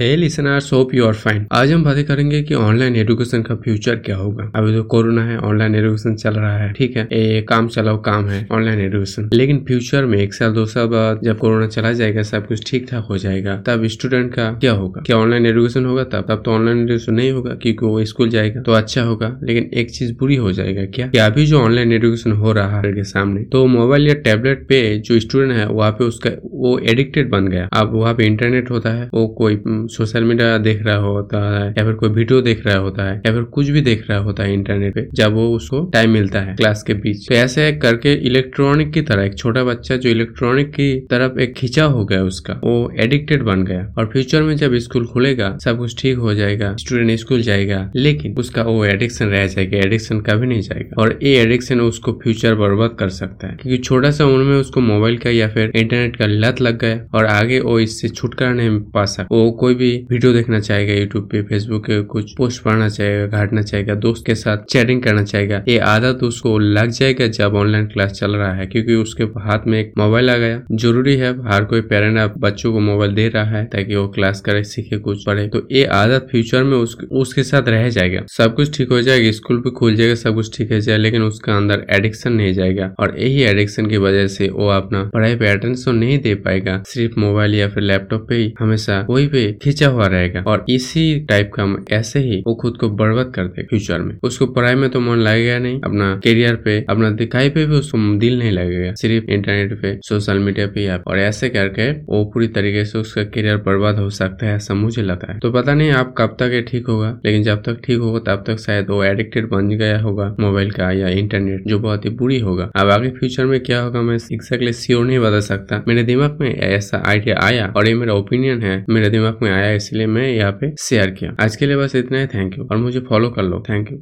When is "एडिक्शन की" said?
83.44-83.96